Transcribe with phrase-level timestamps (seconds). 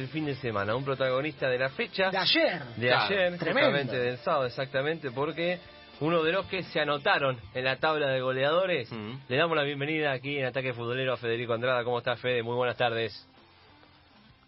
[0.00, 2.10] del fin de semana, un protagonista de la fecha.
[2.10, 2.62] De ayer.
[2.76, 5.60] De ayer, justamente del sábado, exactamente, porque
[6.00, 8.90] uno de los que se anotaron en la tabla de goleadores.
[9.28, 11.84] Le damos la bienvenida aquí en Ataque Futbolero a Federico Andrada.
[11.84, 12.42] ¿Cómo está, Fede?
[12.42, 13.28] Muy buenas tardes.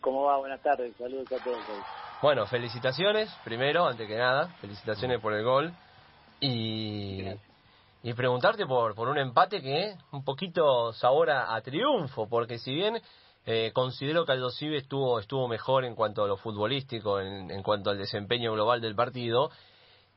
[0.01, 0.39] ¿Cómo va?
[0.39, 0.97] Buenas tardes.
[0.97, 1.59] Saludos a todos.
[2.23, 4.49] Bueno, felicitaciones, primero, antes que nada.
[4.61, 5.73] Felicitaciones por el gol.
[6.41, 7.25] Y,
[8.03, 12.99] y preguntarte por, por un empate que un poquito sabor a, triunfo, porque si bien
[13.47, 17.91] eh, considero que Aldo estuvo, estuvo mejor en cuanto a lo futbolístico, en, en cuanto
[17.91, 19.51] al desempeño global del partido,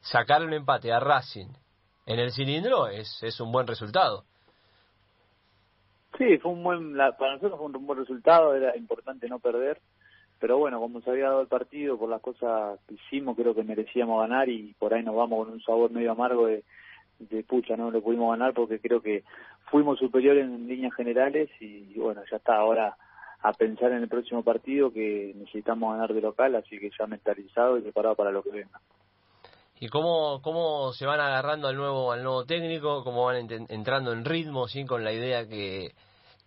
[0.02, 1.48] sacar un empate a Racing
[2.06, 4.24] en el cilindro es, es un buen resultado.
[6.18, 9.80] Sí, fue un buen, para nosotros fue un buen resultado, era importante no perder,
[10.40, 13.64] pero bueno, como se había dado el partido, por las cosas que hicimos, creo que
[13.64, 16.64] merecíamos ganar y por ahí nos vamos con un sabor medio amargo de,
[17.20, 19.24] de pucha, no lo pudimos ganar porque creo que
[19.72, 22.96] fuimos superiores en líneas generales y bueno, ya está, ahora
[23.42, 27.78] a pensar en el próximo partido que necesitamos ganar de local, así que ya mentalizado
[27.78, 28.80] y preparado para lo que venga
[29.80, 34.24] y cómo, cómo se van agarrando al nuevo, al nuevo técnico, cómo van entrando en
[34.24, 34.86] ritmo, ¿sí?
[34.86, 35.94] con la idea que,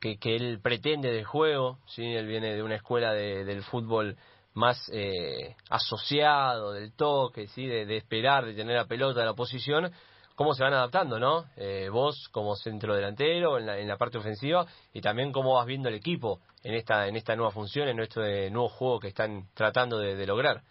[0.00, 2.04] que, él pretende del juego, ¿sí?
[2.04, 4.16] él viene de una escuela de, del fútbol
[4.54, 7.66] más eh, asociado, del toque, ¿sí?
[7.66, 9.92] De, esperar, de tener la pelota, de la posición,
[10.38, 11.46] cómo se van adaptando, ¿no?
[11.56, 15.66] Eh, vos como centro delantero en la, en la parte ofensiva y también cómo vas
[15.66, 19.48] viendo el equipo en esta, en esta nueva función, en este nuevo juego que están
[19.52, 20.62] tratando de lograr.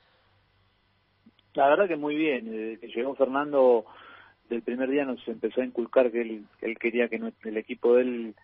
[1.53, 2.49] La verdad que muy bien.
[2.49, 3.83] Desde que llegó Fernando,
[4.49, 8.35] del primer día nos empezó a inculcar que él quería que el equipo de él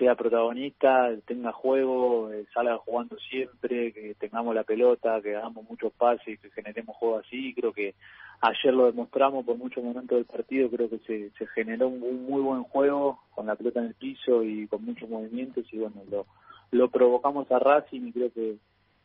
[0.00, 5.92] sea protagonista, tenga juego, eh, salga jugando siempre, que tengamos la pelota, que hagamos muchos
[5.92, 7.52] pases, que generemos juego así.
[7.52, 7.94] Creo que
[8.40, 12.62] ayer lo demostramos por muchos momentos del partido, creo que se, generó un, muy buen
[12.62, 16.26] juego con la pelota en el piso y con muchos movimientos y bueno, lo,
[16.70, 18.56] lo provocamos a Racing y creo que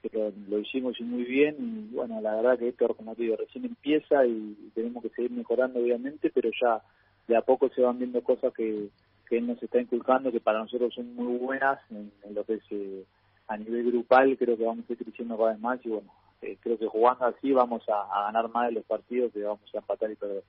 [0.01, 4.55] pero lo hicimos muy bien y bueno, la verdad que esto, como recién empieza y
[4.75, 6.79] tenemos que seguir mejorando obviamente, pero ya
[7.27, 8.89] de a poco se van viendo cosas que,
[9.25, 12.63] que él nos está inculcando que para nosotros son muy buenas en, lo que es
[12.72, 13.06] eh,
[13.47, 16.58] a nivel grupal, creo que vamos a ir creciendo cada vez más y bueno, eh,
[16.62, 20.12] creo que jugando así vamos a, ganar más de los partidos que vamos a empatar
[20.12, 20.44] y perder.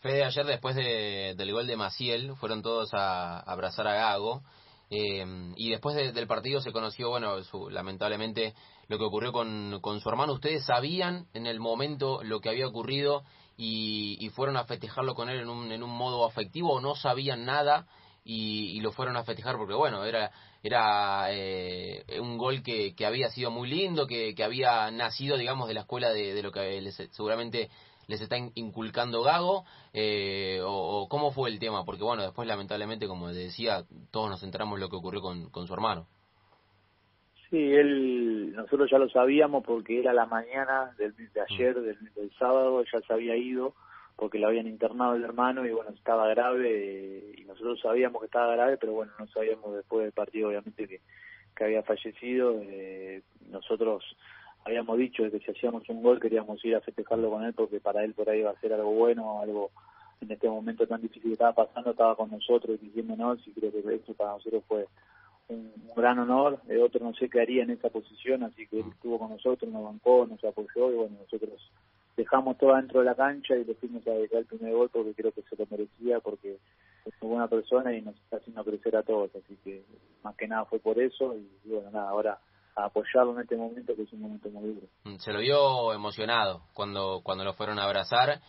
[0.00, 4.42] Fede, ayer después de, del gol de Maciel fueron todos a abrazar a Gago.
[4.88, 5.24] Eh,
[5.56, 7.36] y después del partido se conoció, bueno,
[7.70, 8.54] lamentablemente
[8.88, 10.32] lo que ocurrió con, con, su hermano.
[10.32, 13.24] ¿Ustedes sabían en el momento lo que había ocurrido
[13.56, 17.44] y, fueron a festejarlo con él en un, en un modo afectivo o no sabían
[17.44, 17.86] nada
[18.24, 20.30] y, lo fueron a festejar porque, bueno, era,
[20.62, 25.68] era eh, un gol que, que había sido muy lindo, que, que había nacido, digamos,
[25.68, 27.70] de la escuela de, lo que seguramente
[28.08, 33.32] les está inculcando Gago eh, o, cómo fue el tema porque bueno después lamentablemente como
[33.32, 36.06] decía todos nos enteramos lo que ocurrió con, con su hermano
[37.50, 42.30] sí él nosotros ya lo sabíamos porque era la mañana del de ayer del, del
[42.38, 43.74] sábado ya se había ido
[44.16, 48.54] porque lo habían internado el hermano y bueno estaba grave y nosotros sabíamos que estaba
[48.54, 51.00] grave pero bueno no sabíamos después del partido obviamente que,
[51.54, 54.04] que había fallecido eh, nosotros
[54.66, 58.02] habíamos dicho que si hacíamos un gol queríamos ir a festejarlo con él porque para
[58.04, 59.70] él por ahí iba a ser algo bueno, algo
[60.20, 63.94] en este momento tan difícil que estaba pasando, estaba con nosotros diciéndonos y creo que
[63.94, 64.86] eso para nosotros fue
[65.48, 66.60] un, gran honor.
[66.68, 69.70] El otro no sé qué haría en esa posición, así que él estuvo con nosotros,
[69.70, 71.58] nos bancó, nos apoyó y bueno, nosotros
[72.16, 75.14] dejamos todo dentro de la cancha y le fuimos a dedicar el primer gol porque
[75.14, 76.58] creo que se lo merecía porque
[77.04, 79.84] es una buena persona y nos está haciendo crecer a todos, así que
[80.22, 82.38] más que nada fue por eso y bueno, nada, ahora
[82.74, 84.86] a apoyarlo en este momento que es un momento muy duro.
[85.04, 88.40] Mm, se lo vio emocionado cuando, cuando lo fueron a abrazar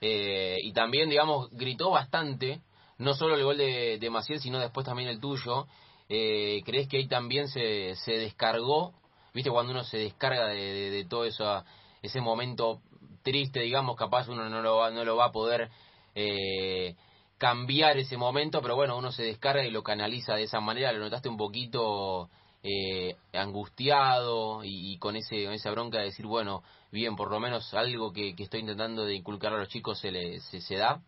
[0.00, 2.60] eh, y también, digamos, gritó bastante,
[2.98, 5.66] no solo el gol de, de Maciel, sino después también el tuyo.
[6.08, 8.94] Eh, ¿Crees que ahí también se, se descargó?
[9.34, 11.64] ¿Viste cuando uno se descarga de, de, todo eso,
[12.02, 12.80] ese momento
[13.22, 15.68] triste, digamos, capaz uno no lo va, no lo va a poder
[16.14, 16.94] eh,
[17.38, 20.92] cambiar ese momento, pero bueno, uno se descarga y lo canaliza de esa manera.
[20.92, 22.30] ¿Lo notaste un poquito
[22.62, 27.72] eh, angustiado y, con ese con esa bronca de decir, bueno, bien, por lo menos
[27.74, 31.02] algo que, que estoy intentando de inculcar a los chicos se, le, se, da?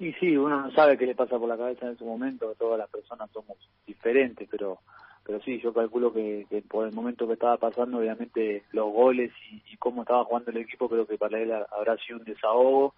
[0.00, 2.78] Y sí, uno no sabe qué le pasa por la cabeza en ese momento, todas
[2.78, 3.56] las personas somos
[3.86, 4.80] diferentes, pero
[5.22, 9.30] pero sí, yo calculo que, por el momento que estaba pasando, obviamente los goles
[9.70, 12.94] y, cómo estaba jugando el equipo, creo que para él habrá sido un desahogo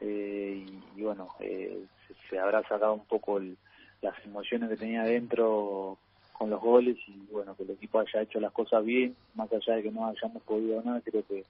[0.00, 0.64] eh,
[0.94, 1.84] y, bueno, eh,
[2.28, 3.56] se, habrá sacado un poco el,
[4.00, 5.98] las emociones que tenía dentro
[6.34, 9.76] con los goles y bueno, que el equipo haya hecho las cosas bien, más allá
[9.76, 11.44] de que no hayamos podido nada, creo que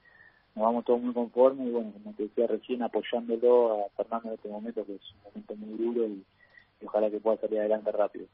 [0.54, 4.34] nos vamos todos muy conformes y bueno, como te decía recién, apoyándolo a Fernando en
[4.34, 6.24] este momento, que es un momento muy duro y,
[6.84, 8.26] ojalá que pueda salir adelante rápido.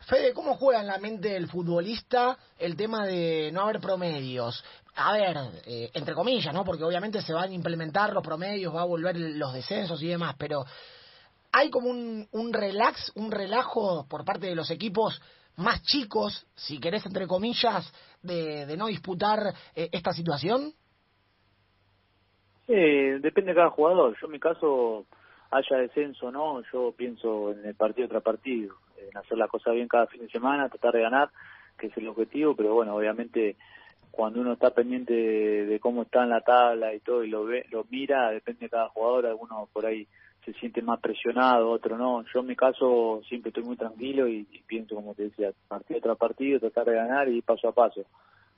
[0.00, 4.62] Fede, ¿cómo juega en la mente del futbolista el tema de no haber promedios?
[4.96, 5.36] A ver,
[5.66, 6.64] eh, entre comillas, ¿no?
[6.64, 10.36] Porque obviamente se van a implementar los promedios, va a volver los descensos y demás,
[10.38, 10.64] pero
[11.52, 15.20] hay como un, un relax, un relajo por parte de los equipos
[15.56, 17.90] más chicos, si querés, entre comillas,
[18.22, 20.74] de, de no disputar eh, esta situación?
[22.70, 24.16] Sí, depende de cada jugador.
[24.20, 25.04] Yo en mi caso,
[25.50, 29.88] haya descenso no, yo pienso en el partido tras partido en hacer la cosa bien
[29.88, 31.30] cada fin de semana, tratar de ganar,
[31.76, 33.56] que es el objetivo, pero bueno, obviamente
[34.12, 37.66] cuando uno está pendiente de, cómo está en la tabla y todo y lo ve,
[37.72, 40.06] lo mira, depende de cada jugador, algunos por ahí
[40.44, 42.24] se siente más presionado, otro no.
[42.32, 46.16] Yo en mi caso siempre estoy muy tranquilo y, pienso, como te decía, partido tras
[46.16, 48.04] partido, tratar de ganar y paso a paso.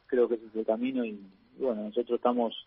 [0.06, 1.18] Creo que ese es el camino y
[1.56, 2.66] bueno, nosotros estamos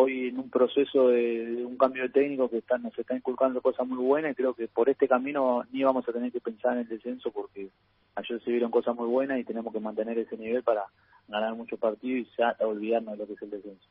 [0.00, 3.86] hoy en un proceso de, un cambio de técnico que están, nos está inculcando cosas
[3.86, 6.80] muy buenas y creo que por este camino ni vamos a tener que pensar en
[6.80, 7.70] el descenso porque
[8.14, 10.84] ayer se vieron cosas muy buenas y tenemos que mantener ese nivel para
[11.26, 13.88] ganar muchos partidos y ya olvidarnos de lo que es el descenso.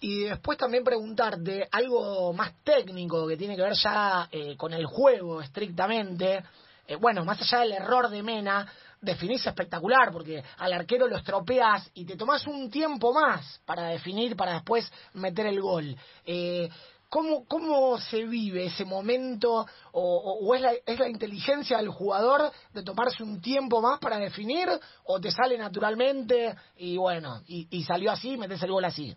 [0.00, 4.86] Y después también preguntarte algo más técnico que tiene que ver ya eh, con el
[4.86, 6.44] juego estrictamente.
[6.86, 8.66] Eh, bueno, más allá del error de Mena,
[9.00, 14.36] definís espectacular, porque al arquero lo estropeas y te tomás un tiempo más para definir,
[14.36, 15.96] para después meter el gol.
[16.24, 16.68] Eh,
[17.08, 19.64] ¿Cómo, ¿Cómo se vive ese momento?
[19.92, 24.68] ¿O, es, la, es la inteligencia del jugador de tomarse un tiempo más para definir?
[25.04, 29.16] ¿O te sale naturalmente y bueno, y, y salió así, metes el gol así?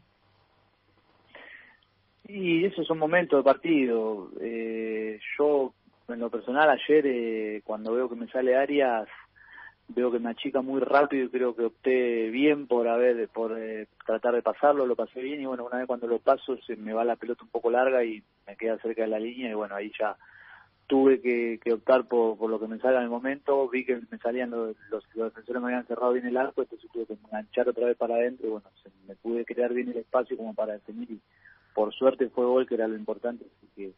[2.34, 4.30] Y esos son momentos de partido.
[4.40, 5.74] Eh, yo,
[6.08, 9.06] en lo personal, ayer, eh, cuando veo que me sale Arias,
[9.94, 13.88] veo que me achica muy rápido y creo que opté bien por haber por eh,
[14.06, 16.94] tratar de pasarlo, lo pasé bien y bueno, una vez cuando lo paso se me
[16.94, 19.76] va la pelota un poco larga y me queda cerca de la línea y bueno,
[19.76, 20.18] ahí ya
[20.88, 24.02] tuve que, que optar por, por lo que me salga en el momento, vi que
[24.10, 27.70] me salían los, los, defensores me habían cerrado bien el arco, entonces tuve que enganchar
[27.70, 28.68] otra vez para adentro y bueno,
[29.08, 31.22] me pude crear bien el espacio como para definir y
[31.74, 33.94] por suerte fue gol que era lo importante, así que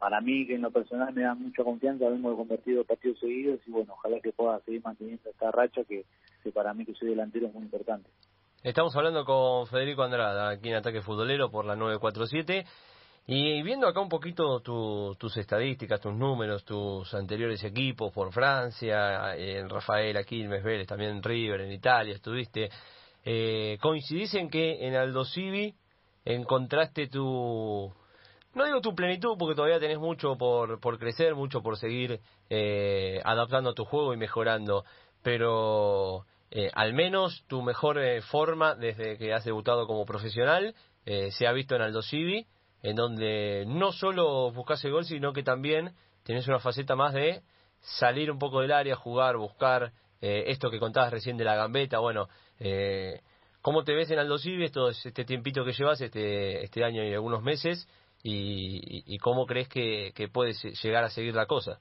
[0.00, 3.70] para mí, que en lo personal me da mucha confianza, de convertido partidos seguidos y
[3.70, 6.06] bueno, ojalá que pueda seguir manteniendo esta racha que,
[6.54, 8.08] para mí que soy delantero es muy importante.
[8.62, 12.64] Estamos hablando con Federico Andrada, aquí en Ataque Futbolero por la 947.
[13.26, 19.68] Y viendo acá un poquito tus estadísticas, tus números, tus anteriores equipos por Francia, en
[19.68, 22.70] Rafael, Quilmes, Vélez, también en River, en Italia estuviste,
[23.22, 25.74] eh, coincidís en que en Aldo Civi
[26.24, 27.92] encontraste tu,
[28.54, 33.20] no digo tu plenitud porque todavía tenés mucho por, por crecer, mucho por seguir eh,
[33.24, 34.84] adaptando tu juego y mejorando,
[35.22, 40.74] pero eh, al menos tu mejor eh, forma desde que has debutado como profesional
[41.06, 42.46] eh, se ha visto en Aldo Civi,
[42.82, 45.94] en donde no solo buscas el gol, sino que también
[46.24, 47.42] tenés una faceta más de
[47.80, 49.92] salir un poco del área, jugar, buscar
[50.22, 52.28] esto que contabas recién de la gambeta, bueno,
[53.62, 57.42] ¿cómo te ves en Aldo Civi este tiempito que llevas, este, este año y algunos
[57.42, 57.88] meses?
[58.22, 61.80] Y, cómo crees que, que puede llegar a seguir la cosa.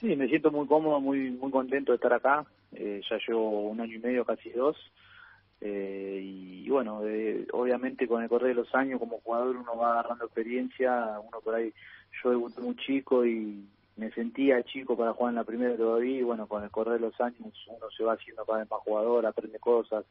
[0.00, 2.46] Sí, me siento muy cómodo, muy muy contento de estar acá.
[2.72, 4.76] Eh, ya llevo un año y medio, casi dos.
[5.60, 7.02] Eh, y, bueno,
[7.52, 11.20] obviamente con el correr de los años como jugador uno va agarrando experiencia.
[11.20, 11.72] Uno por ahí,
[12.22, 13.66] yo debuté muy chico y
[13.96, 16.18] me sentía chico para jugar en la primera todavía.
[16.18, 18.80] Y bueno, con el correr de los años uno se va haciendo cada vez más
[18.80, 20.06] jugador, aprende cosas.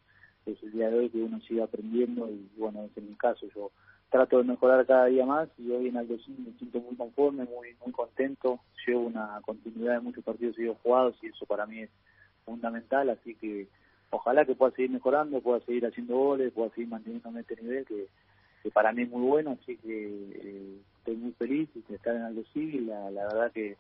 [0.46, 3.48] Es el día de hoy que uno sigue aprendiendo y bueno, es en mi caso.
[3.56, 3.72] Yo
[4.10, 7.76] trato de mejorar cada día más y hoy en Aldo me siento muy conforme, muy
[7.84, 8.60] muy contento.
[8.86, 11.90] Llevo una continuidad de muchos partidos seguidos jugados y eso para mí es
[12.46, 13.68] fundamental, así que
[14.10, 18.08] ojalá que pueda seguir mejorando, pueda seguir haciendo goles, pueda seguir manteniéndome este nivel que,
[18.64, 22.24] que para mí es muy bueno, así que eh, estoy muy feliz de estar en
[22.24, 23.78] Aldo y la, la verdad que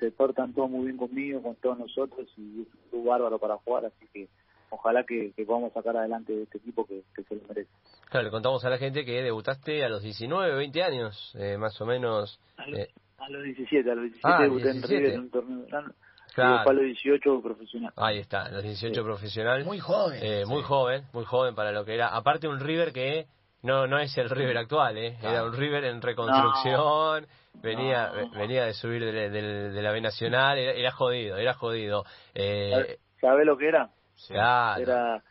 [0.00, 3.86] se portan todos muy bien conmigo, con todos nosotros y es un bárbaro para jugar,
[3.86, 4.28] así que
[4.70, 7.70] ojalá que, que podamos sacar adelante este equipo que, que se lo merece.
[8.10, 11.78] Claro, le contamos a la gente que debutaste a los 19, 20 años, eh, más
[11.80, 12.40] o menos.
[12.56, 12.88] A, eh.
[13.28, 15.94] los 17, a los 17 ah, debuté en River en un torneo grande.
[16.34, 16.70] Claro.
[16.70, 17.92] a los 18 profesional.
[17.96, 19.64] Ahí está, a los 18 profesional.
[19.64, 20.20] Muy joven.
[20.22, 22.08] Eh, muy joven, muy joven para lo que era.
[22.08, 23.26] Aparte un River que
[23.62, 25.16] no no es el River actual, ¿eh?
[25.20, 27.26] Era un River en reconstrucción.
[27.54, 30.58] venía venía de subir de, de, la B Nacional.
[30.58, 32.04] Era, jodido, era jodido.
[32.34, 33.90] Eh, ¿Sabe lo que era?
[34.26, 34.82] Claro.
[34.82, 35.22] Era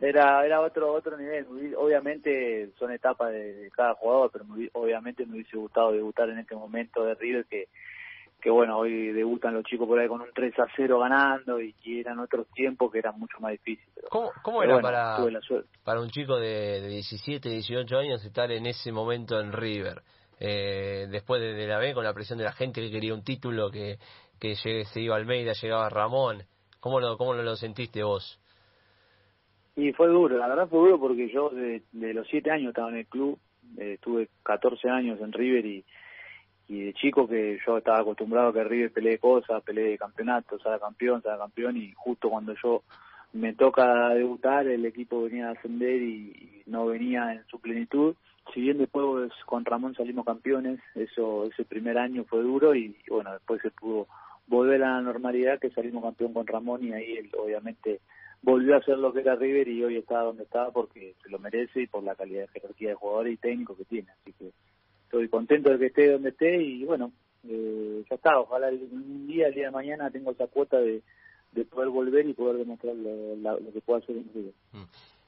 [0.00, 5.56] era era otro otro nivel obviamente son etapas de, cada jugador pero obviamente me hubiese
[5.56, 7.68] gustado debutar en este momento de River que
[8.40, 11.74] que bueno hoy debutan los chicos por ahí con un 3 a 0 ganando y,
[11.84, 15.16] eran otros tiempos que eran mucho más difíciles ¿Cómo, cómo era para
[15.84, 20.02] para un chico de, de 17 18 años estar en ese momento en River
[20.40, 23.70] eh, después de, la B con la presión de la gente que quería un título
[23.70, 23.98] que
[24.40, 26.44] que llegue, se iba Almeida, llegaba Ramón.
[26.84, 28.38] ¿Cómo lo, cómo lo sentiste vos?
[29.74, 32.90] Y fue duro, la verdad fue duro porque yo de, de los siete años estaba
[32.90, 33.38] en el club,
[33.78, 35.82] eh, estuve 14 años en River y,
[36.68, 40.78] y de chico que yo estaba acostumbrado a que River pelee cosas, pelee campeonatos, sea
[40.78, 42.82] campeón, sea campeón y justo cuando yo
[43.32, 48.14] me toca debutar el equipo venía a ascender y, no venía en su plenitud.
[48.52, 53.32] Si bien después con Ramón salimos campeones, eso ese primer año fue duro y, bueno,
[53.32, 54.06] después se pudo
[54.46, 58.00] volver a la normalidad que salimos campeón con Ramón y ahí él obviamente
[58.42, 61.38] volvió a ser lo que era River y hoy está donde está porque se lo
[61.38, 64.10] merece y por la calidad de jerarquía de jugador y técnico que tiene.
[64.10, 64.50] Así que
[65.04, 67.12] estoy contento de que esté donde esté y bueno,
[67.48, 71.02] eh, ya está, ojalá un día, el día de mañana tengo esa cuota de,
[71.52, 74.54] de poder volver y poder demostrar lo, que puedo hacer en River.
[74.72, 74.84] Mm.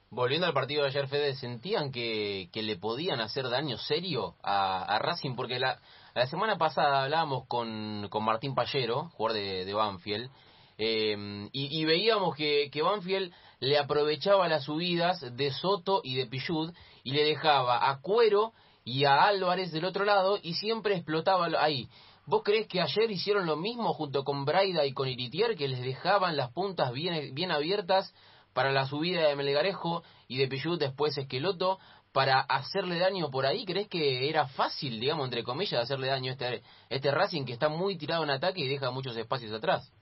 [0.09, 4.83] Volviendo al partido de ayer, Fede, ¿sentían que, que le podían hacer daño serio a,
[4.83, 5.35] a Racing?
[5.35, 5.79] Porque la,
[6.17, 10.31] la semana pasada hablábamos con, con Martín Pallero, jugador de, Banfield,
[10.79, 16.25] eh, y, y, veíamos que, que Banfield le aprovechaba las subidas de Soto y de
[16.25, 21.49] Pichud y le dejaba a Cuero y a Álvarez del otro lado y siempre explotaba
[21.59, 21.87] ahí.
[22.25, 25.81] ¿Vos crees que ayer hicieron lo mismo junto con Braida y con Iritier, que les
[25.81, 28.11] dejaban las puntas bien, bien abiertas
[28.53, 31.77] para la subida de Melgarejo y de Pichut después Esqueloto
[32.17, 33.63] para hacerle daño por ahí?
[33.63, 37.69] ¿Crees que era fácil, digamos, entre comillas, hacerle daño a este, este Racing que está
[37.69, 39.93] muy tirado en ataque y deja muchos espacios atrás?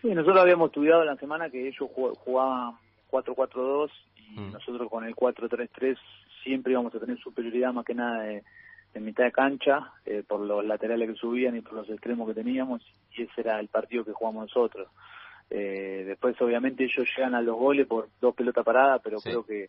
[0.00, 1.90] Sí, nosotros habíamos estudiado la semana que ellos
[2.24, 2.78] jugaban
[3.10, 4.52] 4-4-2 y mm.
[4.52, 5.98] nosotros con el 4-3-3
[6.44, 8.42] siempre íbamos a tener superioridad más que nada de,
[9.00, 12.80] mitad de cancha eh, por los laterales que subían y por los extremos que teníamos
[13.14, 14.88] y ese era el partido que jugamos nosotros.
[15.50, 19.68] Eh, después obviamente ellos llegan a los goles por dos pelotas paradas, pero creo que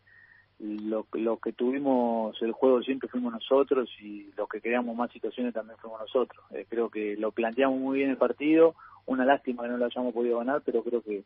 [0.61, 5.53] lo, lo que tuvimos el juego siempre fuimos nosotros y los que creamos más situaciones
[5.53, 6.43] también fuimos nosotros.
[6.51, 8.75] Eh, creo que lo planteamos muy bien el partido,
[9.07, 11.23] una lástima que no lo hayamos podido ganar, pero creo que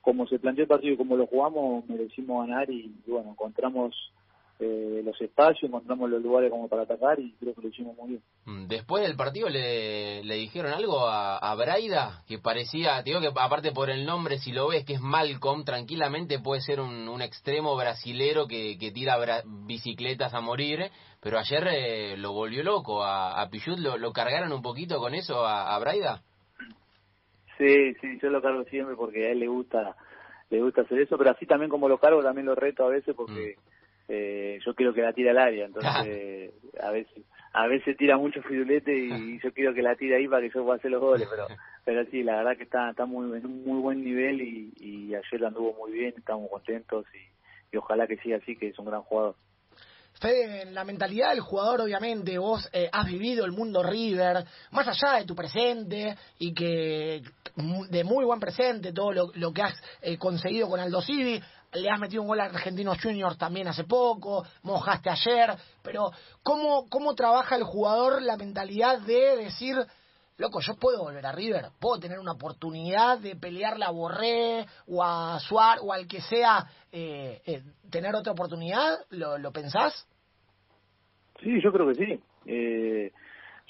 [0.00, 4.12] como se planteó el partido y como lo jugamos, merecimos ganar y bueno, encontramos
[4.64, 8.10] eh, los espacios, encontramos los lugares como para atacar y creo que lo hicimos muy
[8.10, 8.22] bien.
[8.44, 13.32] Mm, después del partido le, le dijeron algo a, a, Braida que parecía, digo que
[13.34, 17.22] aparte por el nombre, si lo ves que es Malcolm, tranquilamente puede ser un, un
[17.22, 20.90] extremo brasilero que, que tira bicicletas a morir,
[21.20, 25.14] pero ayer eh, lo volvió loco a, a Pichut, ¿lo, ¿lo cargaron un poquito con
[25.14, 26.22] eso a, a Braida?
[27.58, 29.96] Sí, sí, yo lo cargo siempre porque a él le gusta
[30.50, 33.12] le gusta hacer eso, pero así también como lo cargo también lo reto a veces
[33.16, 33.56] porque...
[33.58, 33.71] Mm
[34.08, 38.42] eh, yo quiero que la tire al área, entonces a veces a veces tira mucho
[38.42, 41.28] firulete y yo quiero que la tire ahí para que yo pueda hacer los goles,
[41.30, 41.46] pero
[41.84, 45.14] pero sí, la verdad que está está muy en un muy buen nivel y, y
[45.14, 48.86] ayer anduvo muy bien, estamos contentos y, y ojalá que siga así, que es un
[48.86, 49.34] gran jugador.
[50.20, 54.86] Fede, en la mentalidad del jugador, obviamente, vos eh, has vivido el mundo River, más
[54.86, 57.22] allá de tu presente y que
[57.90, 61.42] de muy buen presente, todo lo, lo que has eh, conseguido con Aldo Civi,
[61.74, 65.50] le has metido un gol a Argentinos Juniors también hace poco, mojaste ayer,
[65.82, 66.10] pero
[66.42, 69.76] ¿cómo, ¿cómo trabaja el jugador la mentalidad de decir,
[70.36, 75.02] loco, yo puedo volver a River, puedo tener una oportunidad de pelear a Borré o
[75.02, 78.98] a Suar o al que sea, eh, eh, tener otra oportunidad?
[79.10, 80.06] ¿Lo, ¿Lo pensás?
[81.40, 82.20] Sí, yo creo que sí.
[82.46, 83.12] Eh,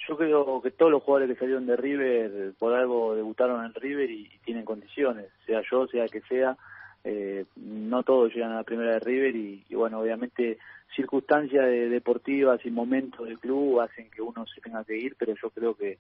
[0.09, 4.11] yo creo que todos los jugadores que salieron de River por algo debutaron en River
[4.11, 6.57] y, y tienen condiciones, sea yo, sea que sea
[7.05, 10.59] eh, no todos llegan a la primera de River y, bueno, obviamente
[10.95, 15.51] circunstancias deportivas y momentos del club hacen que uno se tenga que ir, pero yo
[15.51, 15.99] creo que,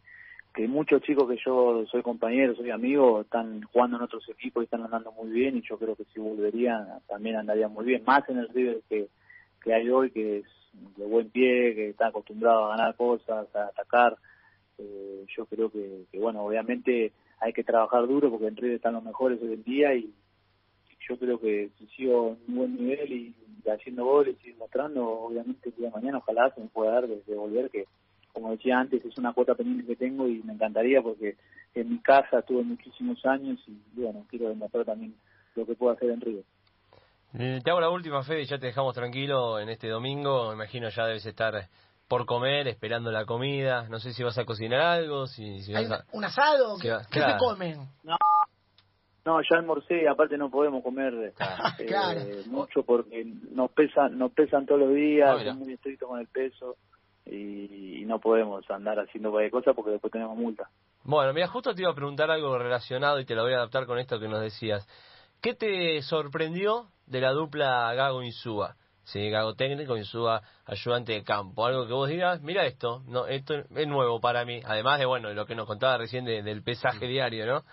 [0.54, 4.64] que muchos chicos que yo soy compañero, soy amigo, están jugando en otros equipos y
[4.64, 8.28] están andando muy bien y yo creo que si volverían también andarían muy bien, más
[8.28, 9.08] en el River que,
[9.64, 10.44] que hay hoy, que es
[10.96, 14.16] de buen pie, que está acostumbrado a ganar cosas, a atacar.
[14.78, 18.94] Eh, yo creo que, que, bueno, obviamente hay que trabajar duro porque en River están
[18.94, 20.12] los mejores hoy en día y,
[21.08, 23.34] yo creo que si sigo en un buen nivel y,
[23.70, 27.36] haciendo goles y mostrando, obviamente el día de mañana ojalá se me pueda dar desde
[27.36, 27.84] volver, que
[28.32, 31.36] como decía antes es una cuota pendiente que tengo y me encantaría porque
[31.74, 35.14] en mi casa estuve muchísimos años y bueno, quiero demostrar también
[35.54, 36.42] lo que puedo hacer en Río.
[37.38, 40.48] Eh, te hago la última, Fede, y ya te dejamos tranquilo en este domingo.
[40.48, 41.68] Me imagino ya debes estar
[42.08, 43.88] por comer, esperando la comida.
[43.88, 46.04] No sé si vas a cocinar algo, si, si vas a...
[46.12, 46.76] ¿Un asado?
[46.80, 47.88] ¿Qué, ¿qué te comen?
[48.02, 48.16] No,
[49.24, 51.32] no, ya almorcé, aparte no podemos comer
[51.78, 56.26] eh, mucho porque nos pesan, nos pesan todos los días, es muy estricto con el
[56.26, 56.76] peso
[57.26, 60.68] y, no podemos andar haciendo cualquier cosa porque después tenemos multa.
[61.04, 63.86] Bueno, mira, justo te iba a preguntar algo relacionado y te lo voy a adaptar
[63.86, 64.86] con esto que nos decías.
[65.40, 68.76] ¿Qué te sorprendió de la dupla Gago Insúa?
[69.04, 71.64] Sí, Gago técnico, Insúa ayudante de campo.
[71.64, 74.60] Algo que vos digas, mira esto, no esto es nuevo para mí.
[74.64, 77.64] Además de, bueno, lo que nos contaba recién del pesaje diario, ¿no?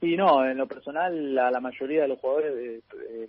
[0.00, 3.28] Sí, no, en lo personal, la, la mayoría de los jugadores, eh,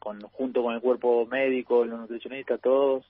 [0.00, 3.04] con, junto con el cuerpo médico, los nutricionistas, todos,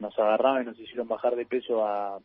[0.00, 2.18] nos agarraron y nos hicieron bajar de peso a,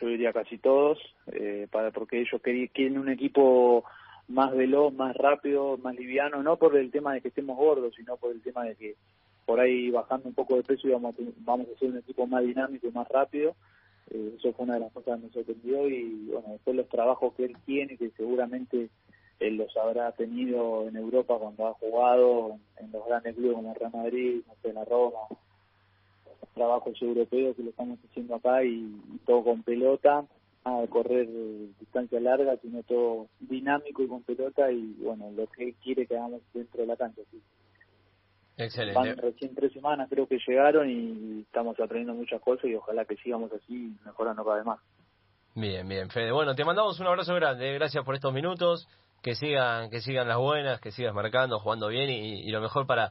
[0.00, 0.98] yo diría casi todos,
[1.32, 3.84] eh, para porque ellos quieren un equipo
[4.28, 8.16] más veloz, más rápido, más liviano, no por el tema de que estemos gordos, sino
[8.16, 8.94] por el tema de que
[9.44, 12.42] por ahí bajando un poco de peso íbamos a, vamos a ser un equipo más
[12.42, 13.54] dinámico y más rápido.
[14.10, 17.34] Eh, eso fue una de las cosas que nos sorprendió y bueno, después los trabajos
[17.34, 18.90] que él tiene, que seguramente
[19.40, 23.78] él los habrá tenido en Europa cuando ha jugado en, los grandes clubes como el
[23.78, 25.20] Real Madrid, no sé, la Roma,
[26.54, 28.90] trabajos europeos que lo estamos haciendo acá y
[29.26, 30.24] todo con pelota
[30.64, 31.28] a correr
[31.78, 36.40] distancia larga, sino todo dinámico y con pelota y bueno, lo que quiere que hagamos
[36.52, 37.22] dentro de la cancha.
[37.30, 37.40] ¿sí?
[38.56, 38.98] Excelente.
[38.98, 43.16] Van recién tres semanas creo que llegaron y estamos aprendiendo muchas cosas y ojalá que
[43.16, 44.80] sigamos así mejorando cada vez más.
[45.54, 46.32] Bien, bien, Fede.
[46.32, 47.72] Bueno, te mandamos un abrazo grande.
[47.74, 48.88] Gracias por estos minutos.
[49.26, 53.10] Que sigan, que sigan las buenas, que sigas marcando, jugando bien y, lo mejor para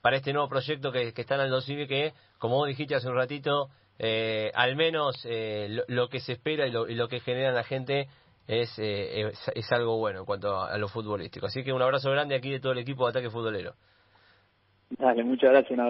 [0.00, 3.16] para este nuevo proyecto que, que está en Aldo que, como vos dijiste hace un
[3.16, 7.50] ratito, eh, al menos eh, lo, que se espera y lo, y lo que genera
[7.50, 8.06] la gente
[8.46, 11.46] es, eh, es, algo bueno en cuanto a, lo futbolístico.
[11.46, 13.74] Así que un abrazo grande aquí de todo el equipo de Ataque Futbolero.
[14.90, 15.84] Dale, muchas gracias, un abrazo.